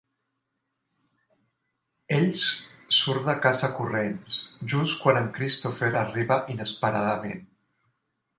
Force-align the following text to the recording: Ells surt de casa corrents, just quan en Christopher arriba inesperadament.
Ells 2.17 2.47
surt 2.97 3.27
de 3.27 3.35
casa 3.43 3.69
corrents, 3.81 4.39
just 4.75 4.97
quan 5.05 5.21
en 5.21 5.29
Christopher 5.37 5.91
arriba 6.03 6.41
inesperadament. 6.57 7.47